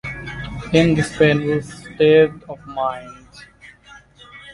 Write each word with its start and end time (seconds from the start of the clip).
In 0.73 0.95
this 0.95 1.15
painful 1.15 1.61
state 1.61 2.31
of 2.49 2.65
mind. 2.65 3.27